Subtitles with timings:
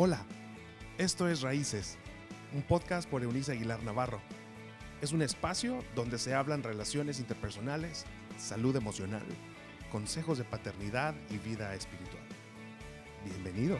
[0.00, 0.24] Hola,
[0.96, 1.96] esto es Raíces,
[2.54, 4.20] un podcast por Eunice Aguilar Navarro.
[5.02, 8.04] Es un espacio donde se hablan relaciones interpersonales,
[8.38, 9.26] salud emocional,
[9.90, 12.22] consejos de paternidad y vida espiritual.
[13.24, 13.76] Bienvenido.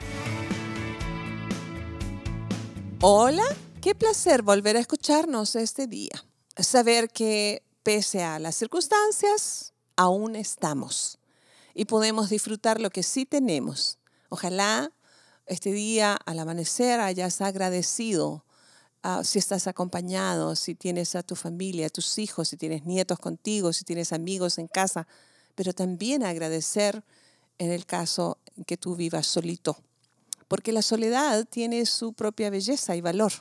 [3.01, 3.45] Hola,
[3.81, 6.25] qué placer volver a escucharnos este día.
[6.57, 11.21] Saber que pese a las circunstancias, aún estamos
[11.75, 14.01] y podemos disfrutar lo que sí tenemos.
[14.31, 14.91] Ojalá
[15.49, 18.45] este día al amanecer hayas agradecido
[19.03, 23.19] ah, si estás acompañado, si tienes a tu familia, a tus hijos, si tienes nietos
[23.19, 25.07] contigo, si tienes amigos en casa,
[25.55, 27.03] pero también agradecer
[27.59, 29.77] en el caso en que tú vivas solito,
[30.47, 33.33] porque la soledad tiene su propia belleza y valor.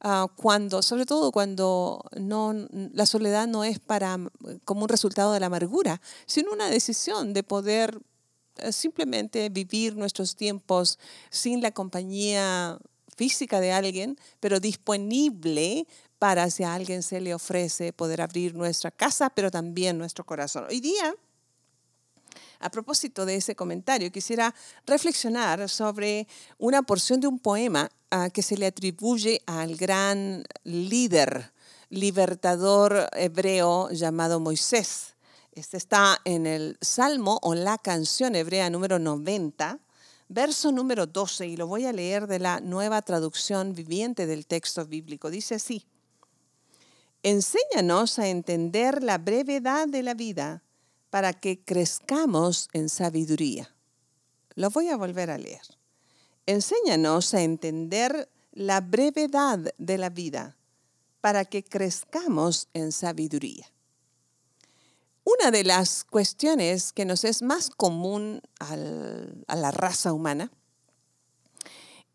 [0.00, 2.52] Ah, cuando, sobre todo cuando no,
[2.92, 4.18] la soledad no es para,
[4.66, 7.98] como un resultado de la amargura, sino una decisión de poder
[8.70, 10.98] simplemente vivir nuestros tiempos
[11.30, 12.78] sin la compañía
[13.16, 15.86] física de alguien, pero disponible
[16.18, 20.66] para si a alguien se le ofrece poder abrir nuestra casa, pero también nuestro corazón.
[20.68, 21.14] Hoy día,
[22.60, 24.54] a propósito de ese comentario, quisiera
[24.86, 26.26] reflexionar sobre
[26.58, 31.52] una porción de un poema ah, que se le atribuye al gran líder,
[31.90, 35.13] libertador hebreo llamado Moisés.
[35.54, 39.78] Este está en el Salmo o la canción hebrea número 90,
[40.28, 44.84] verso número 12, y lo voy a leer de la nueva traducción viviente del texto
[44.84, 45.30] bíblico.
[45.30, 45.86] Dice así,
[47.22, 50.64] enséñanos a entender la brevedad de la vida
[51.10, 53.72] para que crezcamos en sabiduría.
[54.56, 55.62] Lo voy a volver a leer.
[56.46, 60.56] Enséñanos a entender la brevedad de la vida
[61.20, 63.66] para que crezcamos en sabiduría.
[65.24, 68.76] Una de las cuestiones que nos es más común a
[69.56, 70.50] la raza humana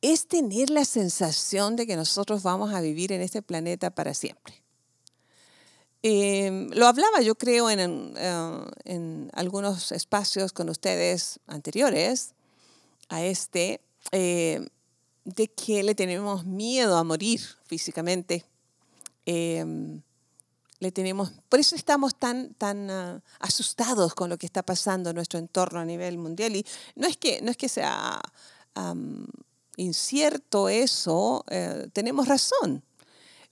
[0.02, 4.64] es tener la sensación de que nosotros vamos a vivir en este planeta para siempre.
[6.02, 12.36] Em, lo hablaba yo creo en, eh, en, algunos espacios con ustedes anteriores
[13.10, 13.82] a este,
[14.14, 14.66] eh,
[15.26, 18.46] de que le tenemos miedo a morir físicamente.
[19.26, 20.02] Em,
[20.80, 25.16] le tenemos, por eso estamos tan, tan ah, asustados con lo que está pasando en
[25.16, 26.56] nuestro entorno a nivel mundial.
[26.56, 28.22] Y no es que, no es que sea
[29.76, 32.82] incierto eso, eh, tenemos razón.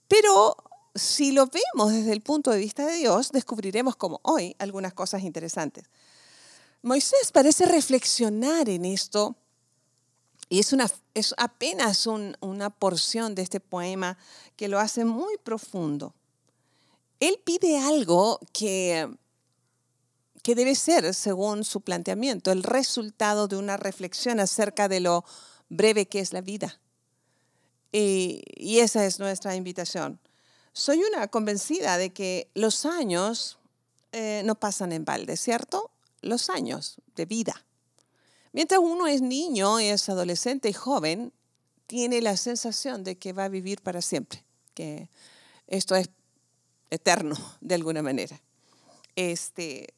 [0.06, 0.56] Pero
[0.94, 5.22] si lo vemos desde el punto de vista de Dios, descubriremos como hoy algunas cosas
[5.22, 5.84] interesantes.
[6.80, 9.36] Moisés parece reflexionar en esto
[10.48, 14.16] y es, una, es apenas una porción de este poema
[14.56, 16.14] que lo hace muy profundo
[17.20, 19.08] él pide algo que,
[20.42, 25.24] que debe ser, según su planteamiento, el resultado de una reflexión acerca de lo
[25.68, 26.80] breve que es la vida.
[27.92, 30.20] Y, esa es nuestra invitación.
[30.72, 33.58] Soy una convencida de que los años
[34.12, 35.90] eh, no pasan en balde, ¿cierto?
[36.20, 37.64] Los años de vida.
[38.52, 41.32] Mientras uno es niño, es adolescente y joven,
[41.86, 45.08] tiene la sensación de que va a vivir para siempre, que
[45.66, 46.10] esto es
[46.90, 48.40] eterno de alguna manera.
[49.16, 49.94] Este,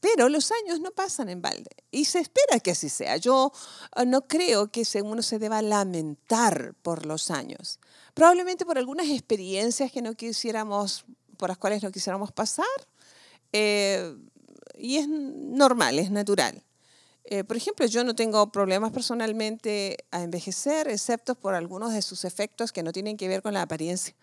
[0.00, 3.16] pero los años no pasan en balde y se espera que así sea.
[3.18, 3.52] Yo
[3.92, 7.78] ah, no creo que uno se deba lamentar por los años.
[8.12, 11.04] Probablemente por algunas experiencias que no quisiéramos,
[11.36, 12.66] por las cuales no quisiéramos pasar.
[13.52, 14.16] Eh,
[14.76, 16.62] y es normal, es natural.
[17.24, 22.24] Eh, por ejemplo, yo no tengo problemas personalmente a envejecer, excepto por algunos de sus
[22.24, 24.14] efectos que no tienen que ver con la apariencia.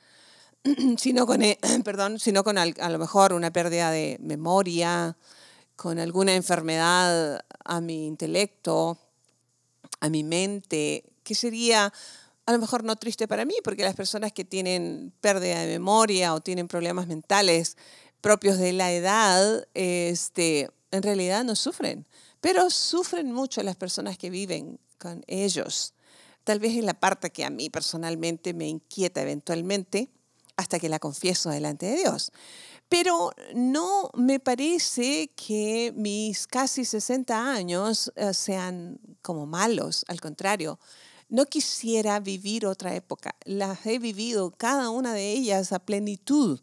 [0.97, 5.17] sino con, e, perdón, sino con a lo mejor una pérdida de memoria,
[5.75, 8.97] con alguna enfermedad a mi intelecto,
[10.01, 11.93] a mi mente, que sería
[12.45, 16.33] a lo mejor no triste para mí, porque las personas que tienen pérdida de memoria
[16.33, 17.77] o tienen problemas mentales
[18.21, 22.07] propios de la edad, este, en realidad no sufren,
[22.41, 25.93] pero sufren mucho las personas que viven con ellos.
[26.43, 30.09] Tal vez es la parte que a mí personalmente me inquieta eventualmente,
[30.59, 32.31] hasta que la confieso delante de Dios.
[32.89, 40.77] Pero no me parece que mis casi 60 años eh, sean como malos, al contrario.
[41.29, 43.35] No quisiera vivir otra época.
[43.45, 46.59] Las he vivido cada una de ellas a plenitud.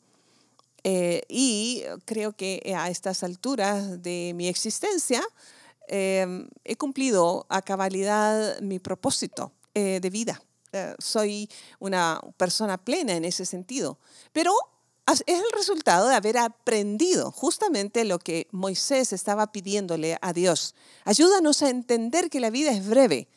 [0.84, 5.22] Eh, y creo que a estas alturas de mi existencia
[5.88, 10.40] eh, he cumplido a cabalidad mi propósito de vida.
[10.76, 13.99] Eh, soy una persona plena en ese sentido.
[14.32, 14.52] Pero
[15.06, 20.75] es el resultado de haber aprendido justamente lo que Moisés estaba pidiéndole a Dios.
[21.05, 23.28] Ayúdanos a entender que la vida es breve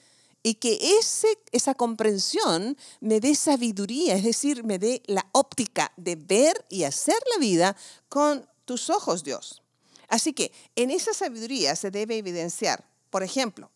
[0.43, 6.15] y que ese, esa comprensión me dé sabiduría, es decir, me dé la óptica de
[6.15, 7.75] ver y hacer la vida
[8.09, 9.61] con tus ojos, Dios.
[10.07, 13.69] Así que en esa sabiduría se debe evidenciar, por ejemplo,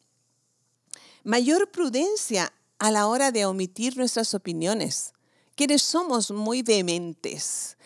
[1.24, 2.52] mayor prudencia
[2.84, 5.14] a la hora de omitir nuestras opiniones.
[5.56, 7.78] Quienes somos muy vehementes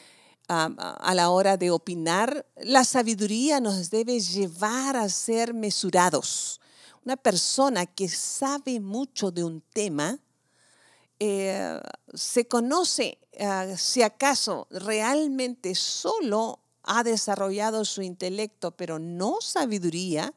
[0.47, 6.59] a la hora de opinar, la sabiduría nos debe llevar a ser mesurados.
[7.05, 10.17] Una persona que sabe mucho de un tema,
[11.19, 11.79] eh,
[12.15, 20.33] se conoce ah, si acaso realmente solo ha desarrollado su intelecto, pero no sabiduría,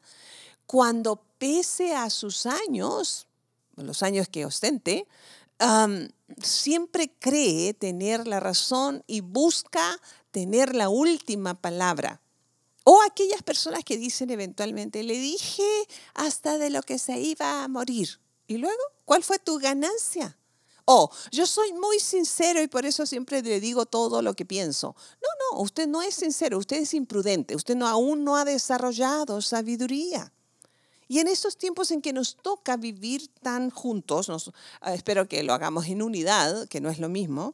[0.67, 3.27] cuando pese a sus años,
[3.75, 5.07] los años que ostente,
[6.41, 9.99] siempre cree tener la razón y busca
[10.31, 12.21] tener la última palabra.
[12.83, 15.63] O aquellas personas que dicen eventualmente, le dije
[16.15, 18.19] hasta de lo que se iba a morir.
[18.47, 18.81] ¿Y luego?
[19.05, 20.37] ¿Cuál fue tu ganancia?
[20.85, 24.95] O yo soy muy sincero y por eso siempre le digo todo lo que pienso.
[25.21, 29.41] No, no, usted no es sincero, usted es imprudente, usted no, aún no ha desarrollado
[29.41, 30.33] sabiduría.
[31.11, 34.49] Y en estos tiempos en que nos toca vivir tan juntos,
[34.79, 37.53] ah, espero que lo hagamos en unidad, que no es lo mismo,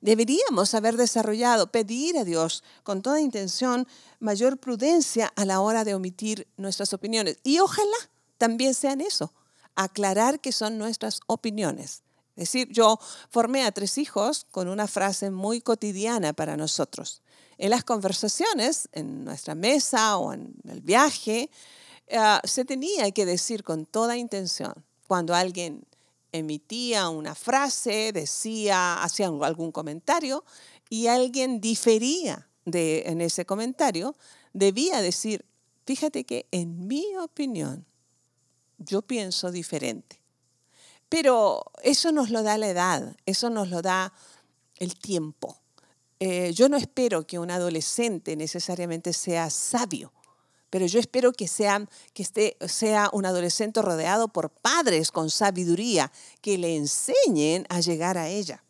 [0.00, 3.86] deberíamos haber desarrollado, pedir a Dios con toda intención
[4.20, 7.36] mayor prudencia a la hora de omitir nuestras opiniones.
[7.44, 8.08] Y ojalá
[8.38, 9.34] también sean eso,
[9.74, 12.04] aclarar que son nuestras opiniones.
[12.36, 12.98] Es decir, yo
[13.28, 17.20] formé a tres hijos con una frase muy cotidiana para nosotros.
[17.58, 21.50] En las conversaciones, en nuestra mesa o en el viaje,
[22.12, 24.74] Ah, se tenía que decir con toda intención
[25.06, 25.84] cuando alguien
[26.32, 30.44] emitía una frase, decía, hacía algún comentario
[30.88, 34.16] y alguien difería de, en ese comentario,
[34.52, 35.44] debía decir,
[35.86, 37.86] fíjate que en mi opinión
[38.78, 40.20] yo pienso diferente.
[41.08, 44.12] Pero eso nos lo da la edad, eso nos lo da
[44.76, 45.58] el tiempo.
[46.20, 50.12] Eh, yo no espero que un adolescente necesariamente sea sabio
[50.70, 56.10] pero yo espero que sea, que esté, sea un adolescente rodeado por padres con sabiduría
[56.40, 58.62] que le enseñen a llegar a ella.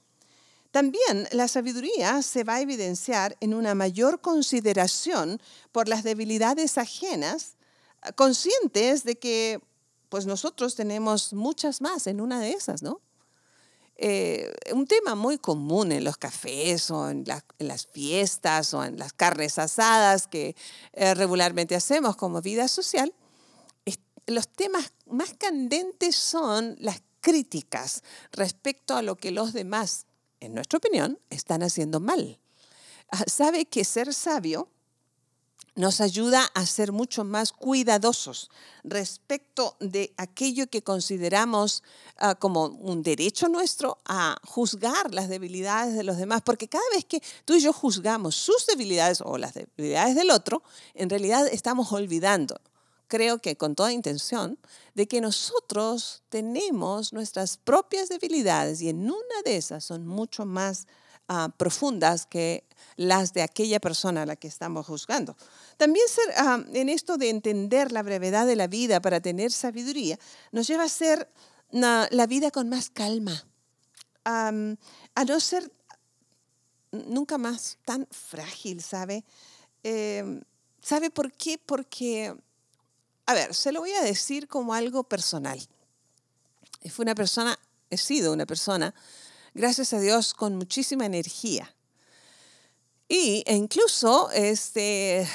[0.70, 5.40] También la sabiduría se va a evidenciar en una mayor consideración
[5.72, 7.56] por las debilidades ajenas,
[8.14, 9.60] conscientes de que
[10.08, 13.00] pues nosotros tenemos muchas más en una de esas, ¿no?
[14.02, 17.22] Eh, un tema muy común en los cafés o en,
[17.58, 20.56] las fiestas o en las carnes asadas que
[20.94, 23.12] eh, regularmente hacemos como vida social,
[24.26, 28.02] los temas más candentes son las críticas
[28.32, 30.06] respecto a lo que los demás,
[30.40, 32.40] en nuestra opinión, están haciendo mal.
[33.10, 34.70] Ah, sabe que ser sabio
[35.74, 38.50] nos ayuda a ser mucho más cuidadosos
[38.84, 41.82] respecto de aquello que consideramos
[42.16, 47.04] ah, como un derecho nuestro a juzgar las debilidades de los demás, porque cada vez
[47.04, 50.62] que tú y yo juzgamos sus debilidades o las debilidades del otro,
[50.94, 52.60] en realidad estamos olvidando,
[53.08, 54.58] creo que con toda intención,
[54.94, 60.86] de que nosotros tenemos nuestras propias debilidades y en una de esas son mucho más
[61.32, 62.64] Ah, profundas que
[62.96, 65.36] las de aquella persona a la que estamos juzgando.
[65.76, 70.18] También ser, ah, en esto de entender la brevedad de la vida para tener sabiduría,
[70.50, 71.30] nos lleva a ser
[71.70, 73.44] la vida con más calma,
[74.24, 75.70] a no ser
[76.90, 79.24] nunca más tan frágil, ¿sabe?
[79.84, 80.42] Em,
[80.82, 81.58] ¿Sabe por qué?
[81.64, 82.34] Porque,
[83.26, 85.60] a ver, se lo voy a decir como algo personal.
[86.90, 87.56] Fue una persona,
[87.88, 88.92] he sido una persona
[89.54, 91.74] gracias a Dios, con muchísima energía.
[93.08, 95.26] Y e incluso este,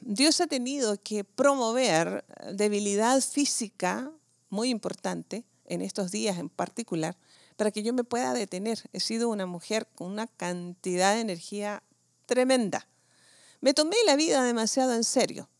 [0.00, 4.10] Dios ha tenido que promover debilidad física
[4.48, 7.16] muy importante en estos días en particular
[7.56, 8.88] para que yo me pueda detener.
[8.92, 11.82] He sido una mujer con una cantidad de energía
[12.24, 12.86] tremenda.
[13.60, 15.50] Me tomé la vida demasiado en serio,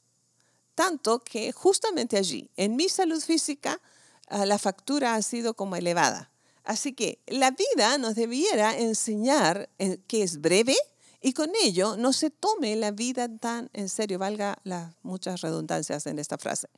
[0.76, 3.80] tanto que justamente allí, en mi salud física,
[4.28, 6.30] ah, la factura ha sido como elevada.
[6.68, 10.76] Así que la vida nos debiera enseñar eh, que es breve
[11.22, 16.06] y con ello no se tome la vida tan en serio, valga las muchas redundancias
[16.06, 16.68] en esta frase.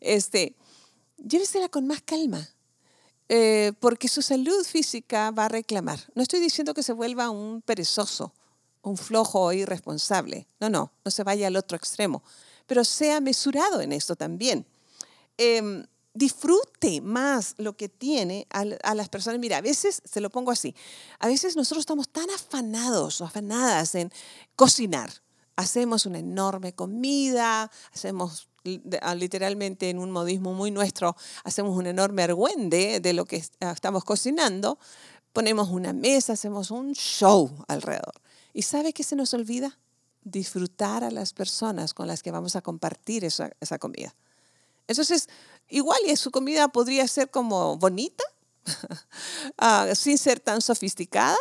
[0.00, 0.56] Este,
[1.18, 2.48] llévesela con más calma.
[3.28, 6.00] Eh, porque su salud física va a reclamar.
[6.14, 8.32] No estoy diciendo que se vuelva un perezoso,
[8.80, 10.46] un flojo o irresponsable.
[10.58, 12.22] No, no, no se vaya al otro extremo.
[12.66, 14.64] Pero sea mesurado en esto también.
[15.36, 15.84] Em,
[16.14, 19.40] disfrute más lo que tiene a, las personas.
[19.40, 20.74] Mira, a veces, se lo pongo así,
[21.18, 24.10] a veces nosotros estamos tan afanados o afanadas en
[24.56, 25.12] cocinar.
[25.56, 28.48] Hacemos una enorme comida, hacemos
[29.02, 33.72] ah, literalmente en un modismo muy nuestro, hacemos un enorme argüende de lo que ah,
[33.72, 34.78] estamos cocinando,
[35.32, 38.14] ponemos una mesa, hacemos un show alrededor.
[38.52, 39.78] ¿Y sabe qué se nos olvida?
[40.22, 44.14] Disfrutar a las personas con las que vamos a compartir esa, esa comida.
[44.86, 45.28] Entonces,
[45.68, 48.24] igual y su comida podría ser como bonita,
[49.94, 51.36] sin ser tan sofisticada,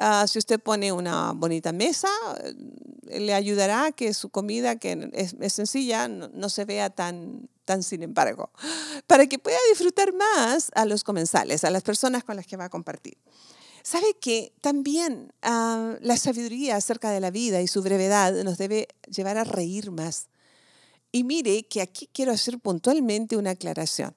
[0.00, 2.08] Ah, si usted pone una bonita mesa,
[2.44, 7.82] eh, le ayudará a que su comida, que es, sencilla, no, se vea tan, tan
[7.82, 8.50] sin embargo,
[9.08, 12.66] para que pueda disfrutar más a los comensales, a las personas con las que va
[12.66, 13.18] a compartir.
[13.82, 18.88] ¿Sabe que también ah, la sabiduría acerca de la vida y su brevedad nos debe
[19.10, 20.28] llevar a reír más?
[21.10, 24.14] Y mire que aquí quiero hacer puntualmente una aclaración.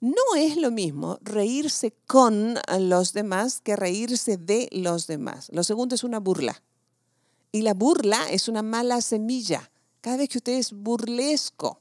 [0.00, 5.48] No es lo mismo reírse con los demás que reírse de los demás.
[5.52, 6.60] Lo segundo es una burla.
[7.52, 9.70] Y la burla es una mala semilla.
[10.00, 11.80] Cada vez que usted es burlesco,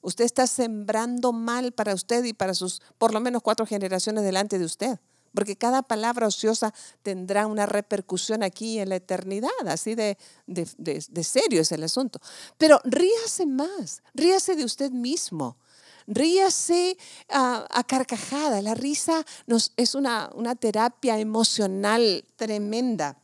[0.00, 4.58] usted está sembrando mal para usted y para sus por lo menos cuatro generaciones delante
[4.58, 4.98] de usted.
[5.34, 9.50] Porque cada palabra ociosa tendrá una repercusión aquí en la eternidad.
[9.66, 12.20] Así de, de, de serio es el asunto.
[12.58, 15.56] Pero ríase más, ríase de usted mismo
[16.10, 18.60] ríase a, carcajada.
[18.62, 23.16] La risa nos, es una, una terapia emocional tremenda.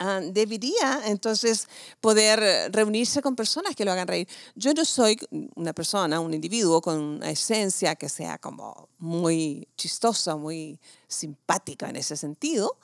[0.00, 1.66] Ah, debería entonces
[2.00, 4.28] poder reunirse con personas que lo hagan reír.
[4.54, 5.18] Yo no soy
[5.56, 10.78] una persona, un individuo con una esencia que sea como muy chistosa, muy
[11.08, 12.76] simpática en ese sentido.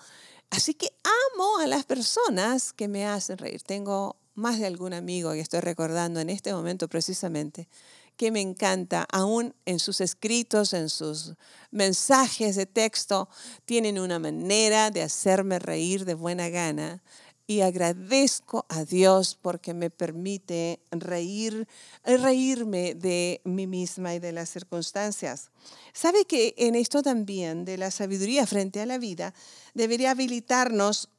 [0.50, 0.92] Así que
[1.35, 3.62] amo a las personas que me hacen reír.
[3.62, 7.68] Tengo más de algún amigo que estoy recordando en este momento precisamente
[8.16, 11.35] que me encanta, aún en sus escritos, en sus
[11.71, 13.28] mensajes de texto,
[13.64, 17.02] tienen una manera de hacerme reír de buena gana.
[17.47, 21.68] Y agradezco a Dios porque me permite reír,
[22.02, 25.50] reírme de mí misma y de las circunstancias.
[25.92, 29.35] Sabe que en esto también de la sabiduría frente a la vida
[29.75, 31.11] debería habilitarnos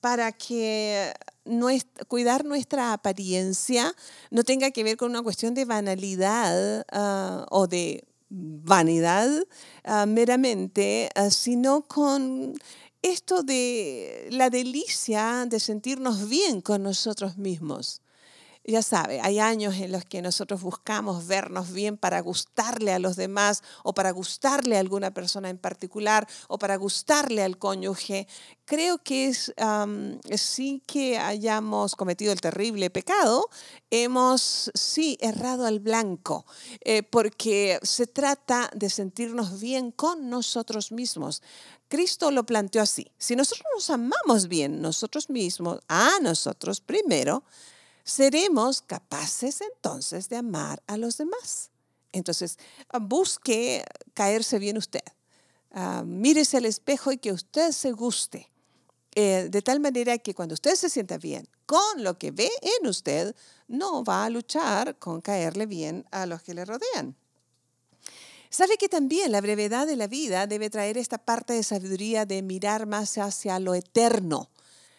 [0.00, 1.12] para que
[2.08, 3.94] cuidar nuestra apariencia
[4.30, 9.28] no tenga que ver con una cuestión de banalidad ah, o de vanidad
[9.84, 12.54] ah, meramente, ah, sino con
[13.02, 18.02] esto de la delicia de sentirnos bien con nosotros mismos
[18.72, 23.16] ya sabe, hay años en los que nosotros buscamos vernos bien para gustarle a los
[23.16, 28.28] demás o para gustarle a alguna persona en particular o para gustarle al cónyuge.
[28.66, 29.54] Creo que es
[30.36, 33.48] sí que hayamos cometido el terrible pecado,
[33.90, 36.44] hemos sí errado al blanco,
[36.82, 41.42] eh, porque se trata de sentirnos bien con nosotros mismos.
[41.88, 43.10] Cristo lo planteó así.
[43.16, 47.44] Si nosotros nos amamos bien nosotros mismos, a nosotros primero,
[48.08, 51.70] seremos capaces entonces de amar a los demás.
[52.10, 52.58] Entonces,
[53.02, 53.84] busque
[54.14, 55.02] caerse bien usted.
[55.74, 58.50] Uh, mírese al espejo y que usted se guste.
[59.14, 62.50] Eh, de tal manera que cuando usted se sienta bien con lo que ve
[62.80, 63.36] en usted,
[63.66, 67.14] no va a luchar con caerle bien a los que le rodean.
[68.48, 72.40] Sabe que también la brevedad de la vida debe traer esta parte de sabiduría de
[72.40, 74.48] mirar más hacia lo eterno.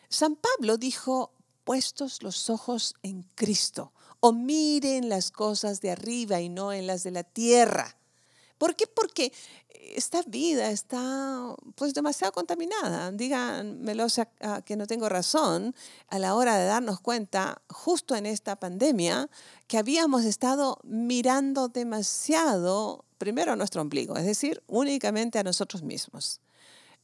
[0.09, 1.31] San Pablo dijo,
[1.69, 7.03] puestos los ojos en Cristo o miren las cosas de arriba y no en las
[7.03, 7.95] de la tierra.
[8.57, 8.87] ¿Por qué?
[8.87, 9.31] Porque
[9.95, 13.11] esta vida está pues demasiado contaminada.
[13.11, 14.07] Díganmelo
[14.65, 15.75] que no tengo razón
[16.07, 19.29] a la hora de darnos cuenta justo en esta pandemia
[19.67, 26.41] que habíamos estado mirando demasiado primero a nuestro ombligo, es decir, únicamente a nosotros mismos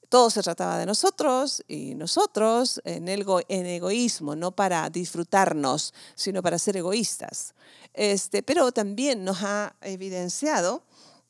[0.09, 6.77] todo se trataba de nosotros y nosotros en, egoísmo, no para disfrutarnos, sino para ser
[6.77, 7.53] egoístas.
[7.93, 10.83] Este, pero también nos ha evidenciado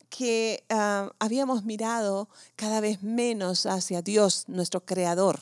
[0.10, 5.42] que ah, habíamos mirado cada vez menos hacia Dios, nuestro creador,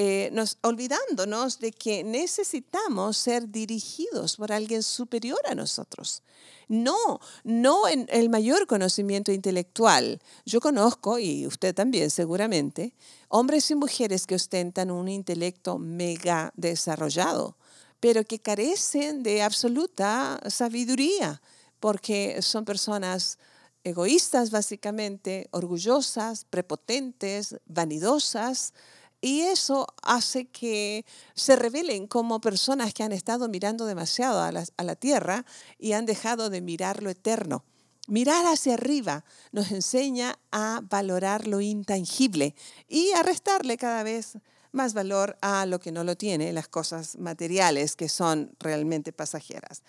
[0.00, 6.22] eh, nos, olvidándonos de que necesitamos ser dirigidos por alguien superior a nosotros.
[6.68, 10.20] No, no en el mayor conocimiento intelectual.
[10.46, 12.94] Yo conozco, y usted también seguramente,
[13.26, 17.56] hombres y mujeres que ostentan un intelecto mega desarrollado,
[17.98, 21.42] pero que carecen de absoluta sabiduría,
[21.80, 23.36] porque son personas
[23.82, 28.74] egoístas básicamente, orgullosas, prepotentes, vanidosas,
[29.20, 34.94] y eso hace que se revelen como personas que han estado mirando demasiado a la,
[34.96, 35.44] tierra
[35.78, 37.64] y han dejado de mirar lo eterno.
[38.06, 42.54] Mirar hacia arriba nos enseña a valorar lo intangible
[42.88, 44.38] y a restarle cada vez
[44.72, 49.82] más valor a lo que no lo tiene, las cosas materiales que son realmente pasajeras.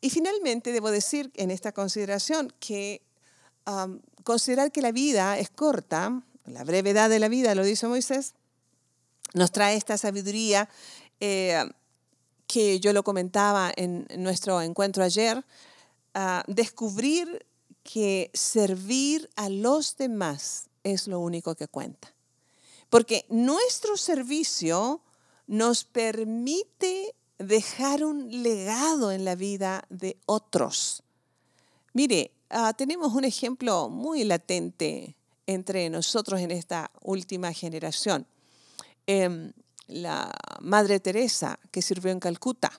[0.00, 3.02] Y finalmente, debo decir en esta consideración que
[4.22, 8.34] considerar que la vida es corta, la brevedad de la vida, lo dice Moisés,
[9.36, 10.68] nos trae esta sabiduría
[11.20, 11.62] eh,
[12.46, 15.44] que yo lo comentaba en nuestro encuentro ayer,
[16.46, 17.44] descubrir
[17.82, 22.14] que servir a los demás es lo único que cuenta.
[22.88, 25.02] Porque nuestro servicio
[25.46, 31.02] nos permite dejar un legado en la vida de otros.
[31.92, 35.16] Mire, ah, tenemos un ejemplo muy latente
[35.46, 38.26] entre nosotros en esta última generación.
[39.06, 39.52] Em,
[39.86, 42.72] la Madre Teresa, que sirvió en Calcuta.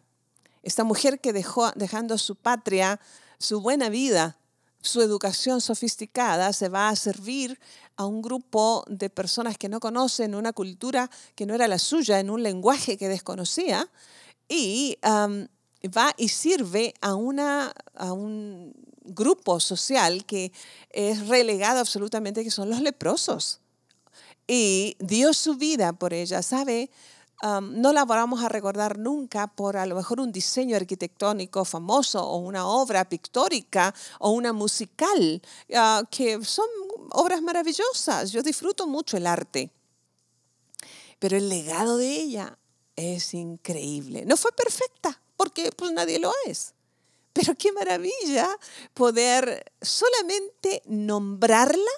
[0.62, 3.00] Esta mujer que dejó, dejando su patria,
[3.40, 4.38] su buena vida,
[4.82, 7.60] su educación sofisticada, se va a servir
[7.96, 12.20] a un grupo de personas que no conocen una cultura que no era la suya,
[12.20, 13.90] en un lenguaje que desconocía,
[14.50, 20.52] y va y sirve a, una, a un grupo social que
[20.90, 23.62] es relegado absolutamente, que son los leprosos.
[24.48, 26.90] Y dio su vida por ella, ¿sabe?
[27.44, 32.38] no la vamos a recordar nunca por a lo mejor un diseño arquitectónico famoso o
[32.38, 35.42] una obra pictórica o una musical,
[35.76, 36.66] ah, que son
[37.12, 38.32] obras maravillosas.
[38.32, 39.70] Yo disfruto mucho el arte.
[41.20, 42.58] Pero el legado de ella
[42.96, 44.26] es increíble.
[44.26, 46.74] No fue perfecta, porque pues nadie lo es.
[47.34, 48.48] Pero qué maravilla
[48.96, 51.92] poder solamente nombrarla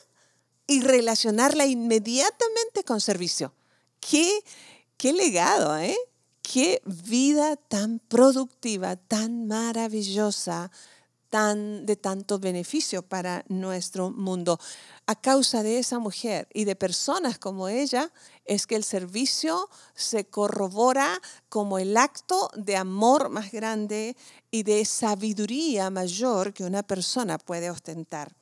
[0.69, 3.53] y relacionarla inmediatamente con servicio.
[3.99, 4.31] Qué,
[4.97, 5.97] qué legado, ¿eh?
[6.43, 10.71] Qué vida tan productiva, tan maravillosa,
[11.31, 14.59] tan, de tanto beneficio para nuestro mundo.
[15.07, 18.11] A causa de esa mujer y de personas como ella,
[18.45, 24.15] es que el servicio se corrobora como el acto de amor más grande
[24.51, 28.35] y de sabiduría mayor que una persona puede ostentar,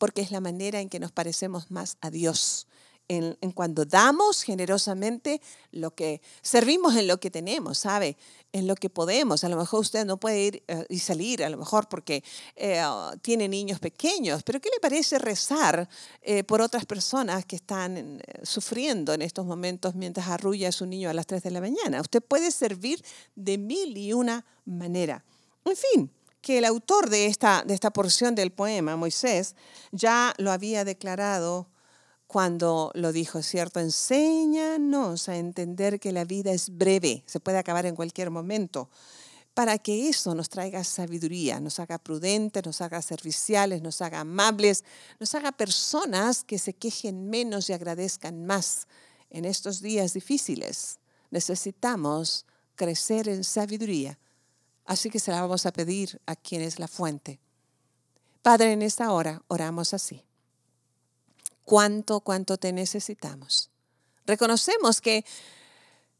[0.00, 2.66] porque es la manera en que nos parecemos más a Dios
[3.10, 8.16] en, cuando damos generosamente lo que servimos en lo que tenemos, ¿sabe?
[8.52, 9.42] En lo que podemos.
[9.42, 12.22] A lo mejor usted no puede ir eh, y salir, a lo mejor porque
[12.54, 12.80] eh,
[13.20, 15.88] tiene niños pequeños, pero ¿qué le parece rezar
[16.22, 21.10] eh, por otras personas que están sufriendo en estos momentos mientras arrulla a su niño
[21.10, 22.00] a las 3 de la mañana?
[22.00, 25.24] Usted puede servir de mil y una manera.
[25.64, 29.54] En fin, que el autor de esta, de esta porción del poema, Moisés,
[29.92, 31.68] ya lo había declarado
[32.26, 33.80] cuando lo dijo, ¿cierto?
[33.80, 38.88] Enséñanos a entender que la vida es breve, se puede acabar en cualquier momento,
[39.52, 44.84] para que eso nos traiga sabiduría, nos haga prudentes, nos haga serviciales, nos haga amables,
[45.18, 48.86] nos haga personas que se quejen menos y agradezcan más.
[49.28, 51.00] En estos días difíciles
[51.30, 54.18] necesitamos crecer en sabiduría,
[54.84, 57.40] así que se la vamos a pedir a quien es la fuente.
[58.42, 60.24] Padre, en esta hora oramos así
[61.70, 63.70] cuánto, cuánto te necesitamos.
[64.26, 65.24] Reconocemos que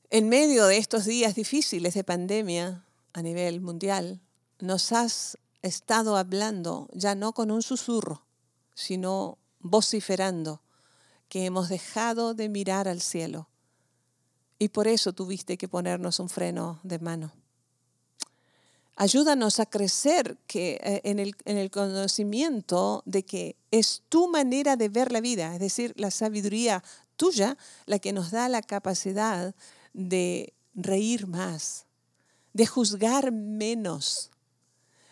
[0.08, 4.20] en medio de estos días difíciles de pandemia a nivel mundial,
[4.60, 8.24] nos has estado hablando ya no con un susurro,
[8.74, 10.62] sino vociferando
[11.28, 13.48] que hemos dejado de mirar al cielo.
[14.56, 17.32] Y por eso tuviste que ponernos un freno de mano.
[18.96, 24.76] Ayúdanos a crecer que, eh, en, el, en el conocimiento de que es tu manera
[24.76, 26.82] de ver la vida, es decir, la sabiduría
[27.16, 29.54] tuya, la que nos da la capacidad
[29.92, 31.86] de reír más,
[32.52, 34.30] de juzgar menos,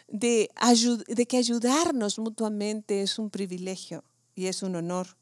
[0.08, 0.50] de,
[1.06, 5.16] de, que ayudarnos mutuamente es un privilegio y es un honor.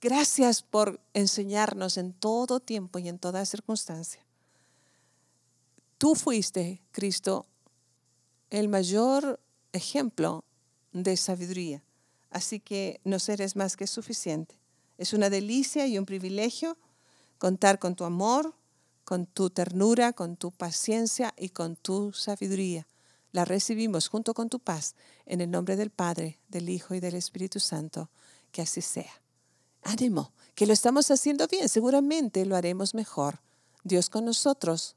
[0.00, 4.27] Gracias por enseñarnos en todo tiempo y en toda circunstancia.
[5.98, 7.46] Tú fuiste, Cristo,
[8.50, 9.40] el mayor
[9.72, 10.44] ejemplo
[10.92, 11.82] de sabiduría.
[12.30, 14.56] Así que no eres más que suficiente.
[14.96, 16.76] Es una delicia y un privilegio
[17.38, 18.54] contar con tu amor,
[19.04, 22.86] con tu ternura, con tu paciencia y con tu sabiduría.
[23.32, 24.94] La recibimos junto con tu paz
[25.26, 28.10] en el nombre del Padre, del Hijo y del Espíritu Santo.
[28.52, 29.20] Que así sea.
[29.82, 33.40] Ánimo, que lo estamos haciendo bien, seguramente lo haremos mejor.
[33.84, 34.96] Dios con nosotros.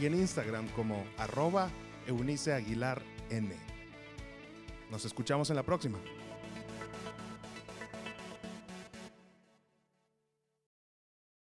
[0.00, 1.70] y en Instagram como arroba
[2.06, 3.54] Eunice Aguilar N.
[4.90, 5.98] Nos escuchamos en la próxima.